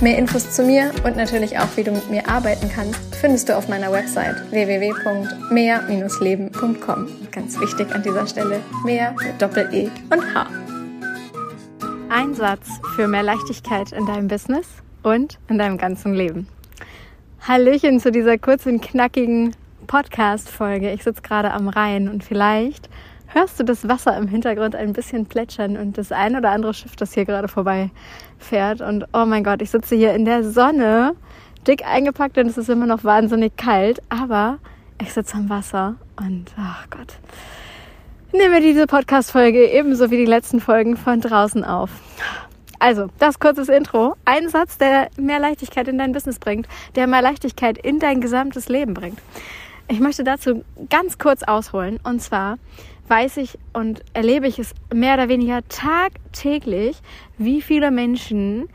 [0.00, 3.56] Mehr Infos zu mir und natürlich auch, wie du mit mir arbeiten kannst, findest du
[3.56, 7.08] auf meiner Website www.mehr-leben.com.
[7.30, 10.48] Ganz wichtig an dieser Stelle, mehr mit Doppel-E und H.
[12.10, 14.66] Ein Satz für mehr Leichtigkeit in deinem Business
[15.02, 16.48] und in deinem ganzen Leben.
[17.46, 19.54] Hallöchen zu dieser kurzen, knackigen
[19.86, 20.92] Podcast-Folge.
[20.92, 22.88] Ich sitze gerade am Rhein und vielleicht
[23.34, 26.96] hörst du das Wasser im Hintergrund ein bisschen plätschern und das ein oder andere Schiff,
[26.96, 27.90] das hier gerade vorbei
[28.38, 28.80] fährt.
[28.80, 31.14] Und oh mein Gott, ich sitze hier in der Sonne,
[31.66, 34.58] dick eingepackt und es ist immer noch wahnsinnig kalt, aber
[35.02, 37.14] ich sitze am Wasser und ach oh Gott.
[38.32, 41.90] Nehme diese Podcast-Folge ebenso wie die letzten Folgen von draußen auf.
[42.80, 44.14] Also, das kurzes Intro.
[44.24, 46.66] Ein Satz, der mehr Leichtigkeit in dein Business bringt,
[46.96, 49.18] der mehr Leichtigkeit in dein gesamtes Leben bringt.
[49.88, 52.00] Ich möchte dazu ganz kurz ausholen.
[52.04, 52.58] Und zwar,
[53.08, 57.00] weiß ich und erlebe ich es mehr oder weniger tagtäglich,
[57.36, 58.68] wie viele Menschen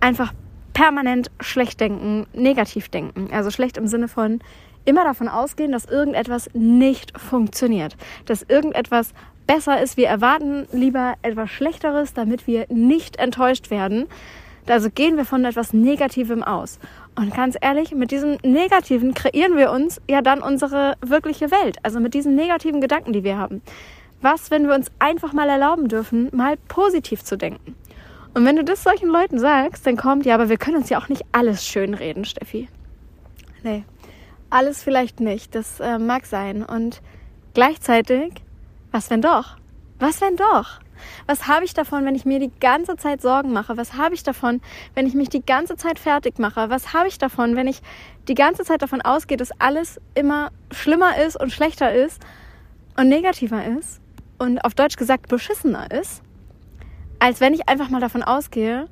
[0.00, 0.32] einfach
[0.74, 3.28] permanent schlecht denken, negativ denken.
[3.32, 4.40] Also schlecht im Sinne von
[4.84, 9.12] immer davon ausgehen, dass irgendetwas nicht funktioniert, dass irgendetwas
[9.46, 9.96] besser ist.
[9.96, 14.06] Wir erwarten lieber etwas Schlechteres, damit wir nicht enttäuscht werden.
[14.66, 16.78] Also gehen wir von etwas Negativem aus.
[17.16, 21.78] Und ganz ehrlich, mit diesem Negativen kreieren wir uns ja dann unsere wirkliche Welt.
[21.82, 23.62] Also mit diesen negativen Gedanken, die wir haben.
[24.20, 27.74] Was, wenn wir uns einfach mal erlauben dürfen, mal positiv zu denken?
[28.34, 30.98] Und wenn du das solchen Leuten sagst, dann kommt, ja, aber wir können uns ja
[30.98, 32.68] auch nicht alles schön reden, Steffi.
[33.62, 33.84] Nee,
[34.48, 35.54] alles vielleicht nicht.
[35.54, 36.62] Das äh, mag sein.
[36.62, 37.02] Und
[37.52, 38.32] gleichzeitig,
[38.90, 39.56] was wenn doch?
[39.98, 40.81] Was wenn doch?
[41.26, 43.76] Was habe ich davon, wenn ich mir die ganze Zeit Sorgen mache?
[43.76, 44.60] Was habe ich davon,
[44.94, 46.70] wenn ich mich die ganze Zeit fertig mache?
[46.70, 47.82] Was habe ich davon, wenn ich
[48.28, 52.22] die ganze Zeit davon ausgehe, dass alles immer schlimmer ist und schlechter ist
[52.96, 54.00] und negativer ist
[54.38, 56.22] und auf Deutsch gesagt beschissener ist,
[57.18, 58.88] als wenn ich einfach mal davon ausgehe,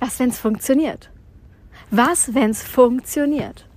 [0.00, 1.10] was, wenn es funktioniert?
[1.90, 3.68] Was, wenn es funktioniert?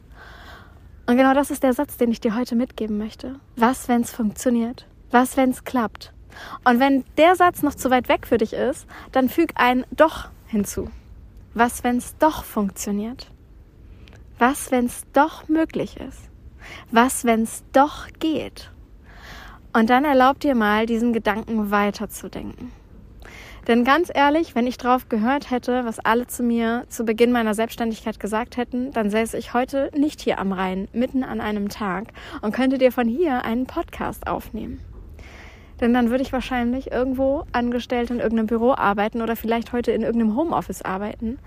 [1.08, 3.40] Und genau das ist der Satz, den ich dir heute mitgeben möchte.
[3.56, 4.88] Was, wenn es funktioniert?
[5.10, 6.14] Was, wenn es klappt?
[6.64, 10.30] Und wenn der Satz noch zu weit weg für dich ist, dann füg ein doch
[10.48, 10.90] hinzu.
[11.54, 13.30] Was, wenn es doch funktioniert?
[14.38, 16.30] Was, wenn es doch möglich ist?
[16.92, 18.72] Was, wenn es doch geht?
[19.74, 22.72] Und dann erlaub dir mal, diesen Gedanken weiterzudenken.
[23.68, 27.54] Denn ganz ehrlich, wenn ich drauf gehört hätte, was alle zu mir zu Beginn meiner
[27.54, 32.08] Selbstständigkeit gesagt hätten, dann säße ich heute nicht hier am Rhein, mitten an einem Tag
[32.42, 34.80] und könnte dir von hier einen Podcast aufnehmen.
[35.82, 40.04] Denn dann würde ich wahrscheinlich irgendwo angestellt in irgendeinem Büro arbeiten oder vielleicht heute in
[40.04, 41.40] irgendeinem Homeoffice arbeiten.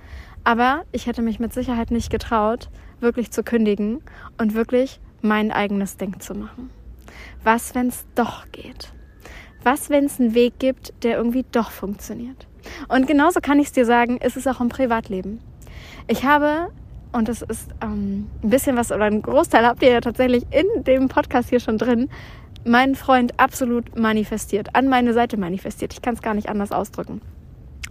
[0.43, 2.69] Aber ich hätte mich mit Sicherheit nicht getraut,
[3.01, 4.03] wirklich zu kündigen
[4.37, 6.71] und wirklich mein eigenes Ding zu machen.
[7.45, 8.93] Was, wenn es doch geht?
[9.63, 12.47] Was, wenn es einen Weg gibt, der irgendwie doch funktioniert?
[12.89, 15.41] Und genauso kann ich es dir sagen, ist es auch im Privatleben.
[16.07, 16.71] Ich habe,
[17.13, 20.85] und das ist ähm, ein bisschen was, oder ein Großteil habt ihr ja tatsächlich in
[20.85, 22.11] dem Podcast hier schon drin,
[22.65, 25.93] meinen Freund absolut manifestiert, an meine Seite manifestiert.
[25.93, 27.21] Ich kann es gar nicht anders ausdrücken.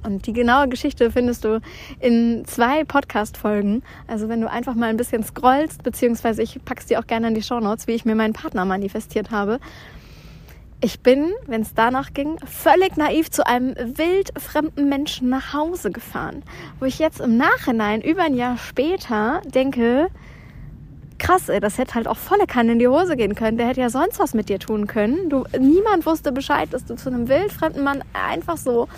[0.03, 1.61] Und die genaue Geschichte findest du
[1.99, 3.83] in zwei Podcast-Folgen.
[4.07, 7.35] Also wenn du einfach mal ein bisschen scrollst, beziehungsweise ich pack's dir auch gerne in
[7.35, 9.59] die Show Notes, wie ich mir meinen Partner manifestiert habe.
[10.81, 16.43] Ich bin, wenn es danach ging, völlig naiv zu einem wildfremden Menschen nach Hause gefahren.
[16.79, 20.09] Wo ich jetzt im Nachhinein, über ein Jahr später, denke,
[21.23, 23.57] krass, ey, das hätte halt auch volle Kanne in die Hose gehen können.
[23.57, 25.29] Der hätte ja sonst was mit dir tun können.
[25.29, 28.89] Du, niemand wusste Bescheid, dass du zu einem wildfremden Mann einfach so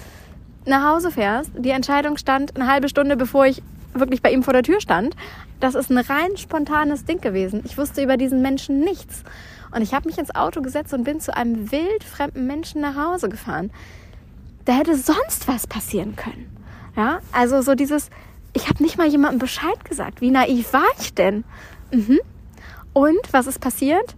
[0.66, 1.52] nach Hause fährst.
[1.56, 3.62] Die Entscheidung stand eine halbe Stunde, bevor ich
[3.94, 5.16] wirklich bei ihm vor der Tür stand.
[5.60, 7.62] Das ist ein rein spontanes Ding gewesen.
[7.64, 9.24] Ich wusste über diesen Menschen nichts.
[9.72, 13.30] Und ich habe mich ins Auto gesetzt und bin zu einem wildfremden Menschen nach Hause
[13.30, 13.72] gefahren.
[14.66, 16.50] Da hätte sonst was passieren können.
[16.98, 18.10] Ja, also so dieses,
[18.54, 20.22] ich habe nicht mal jemandem Bescheid gesagt.
[20.22, 21.44] Wie naiv war ich denn?
[21.92, 22.20] Mhm.
[22.94, 24.16] Und was ist passiert?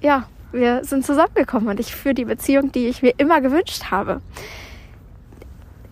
[0.00, 4.20] Ja, wir sind zusammengekommen und ich führe die Beziehung, die ich mir immer gewünscht habe.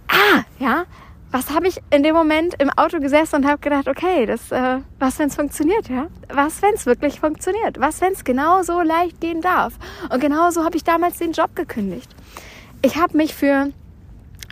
[0.08, 0.84] Ah, ja,
[1.30, 4.78] was habe ich in dem Moment im Auto gesessen und habe gedacht, okay, das, äh,
[4.98, 6.06] was wenn es funktioniert, ja?
[6.32, 7.78] Was wenn es wirklich funktioniert?
[7.78, 9.74] Was wenn es genau so leicht gehen darf?
[10.10, 12.08] Und genau so habe ich damals den Job gekündigt.
[12.80, 13.70] Ich habe mich für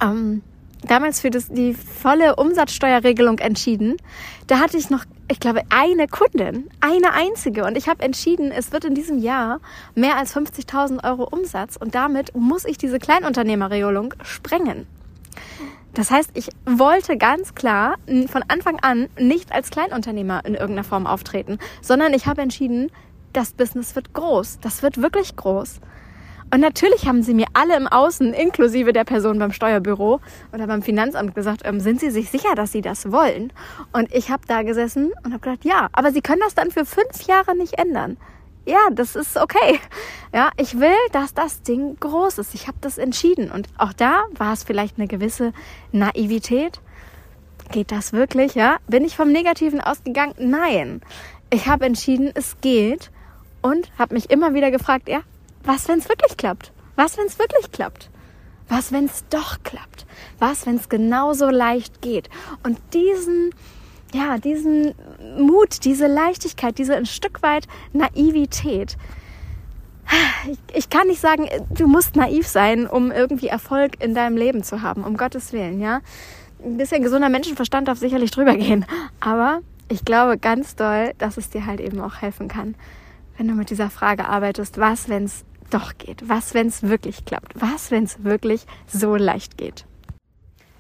[0.03, 0.43] ähm,
[0.83, 3.97] damals für das, die volle Umsatzsteuerregelung entschieden.
[4.47, 7.65] Da hatte ich noch ich glaube, eine Kundin, eine einzige.
[7.65, 9.61] Und ich habe entschieden, es wird in diesem Jahr
[9.95, 11.77] mehr als 50.000 Euro Umsatz.
[11.77, 14.87] Und damit muss ich diese Kleinunternehmerregelung sprengen.
[15.95, 17.97] Das heißt, ich wollte ganz klar
[18.29, 22.93] von Anfang an nicht als Kleinunternehmer in irgendeiner Form auftreten, sondern ich habe entschieden,
[23.33, 24.61] das Business wird groß.
[24.61, 25.81] Das wird wirklich groß.
[26.53, 30.21] Und natürlich haben sie mir alle im Außen, inklusive der Person beim Steuerbüro
[30.53, 33.53] oder beim Finanzamt gesagt, ähm, sind sie sich sicher, dass sie das wollen?
[33.93, 36.85] Und ich habe da gesessen und habe gedacht, ja, aber sie können das dann für
[36.85, 38.17] fünf Jahre nicht ändern.
[38.65, 39.79] Ja, das ist okay.
[40.33, 42.55] Ja, ich will, dass das Ding groß ist.
[42.55, 43.51] Ich habe das entschieden.
[43.51, 45.53] Und auch da war es vielleicht eine gewisse
[45.93, 46.81] Naivität.
[47.71, 48.55] Geht das wirklich?
[48.55, 50.35] Ja, bin ich vom Negativen ausgegangen?
[50.39, 51.01] Nein.
[51.51, 53.13] Ich habe entschieden, es geht
[53.63, 55.21] und habe mich immer wieder gefragt, ja,
[55.67, 56.73] was, wenn es wirklich klappt?
[56.95, 58.11] Was, wenn es wirklich klappt?
[58.69, 60.07] Was, wenn es doch klappt?
[60.39, 62.31] Was, wenn es genauso leicht geht?
[62.63, 63.51] Und diesen,
[64.13, 64.95] ja, diesen
[65.39, 68.97] Mut, diese Leichtigkeit, diese ein Stück weit Naivität.
[70.49, 74.63] Ich, ich kann nicht sagen, du musst naiv sein, um irgendwie Erfolg in deinem Leben
[74.63, 76.01] zu haben, um Gottes Willen, ja.
[76.65, 78.87] Ein bisschen gesunder Menschenverstand darf sicherlich drüber gehen.
[79.21, 82.77] Aber ich glaube ganz doll, dass es dir halt eben auch helfen kann,
[83.37, 86.29] wenn du mit dieser Frage arbeitest, was, wenn es doch geht?
[86.29, 87.53] Was, wenn es wirklich klappt?
[87.55, 89.85] Was, wenn es wirklich so leicht geht?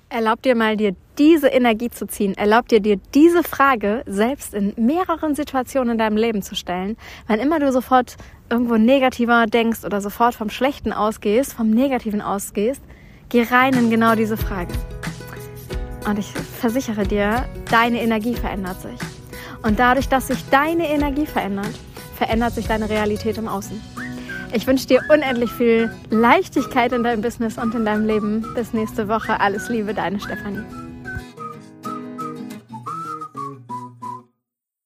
[0.08, 2.34] Erlaub dir mal, dir diese Energie zu ziehen.
[2.34, 6.96] Erlaub dir, dir diese Frage selbst in mehreren Situationen in deinem Leben zu stellen.
[7.26, 8.16] Wann immer du sofort
[8.48, 12.82] irgendwo negativer denkst oder sofort vom Schlechten ausgehst, vom Negativen ausgehst,
[13.30, 14.72] geh rein in genau diese Frage.
[16.06, 18.98] Und ich versichere dir, deine Energie verändert sich.
[19.62, 21.72] Und dadurch, dass sich deine Energie verändert,
[22.14, 23.80] verändert sich deine Realität im Außen.
[24.52, 28.44] Ich wünsche dir unendlich viel Leichtigkeit in deinem Business und in deinem Leben.
[28.54, 29.40] Bis nächste Woche.
[29.40, 30.62] Alles Liebe, deine Stefanie.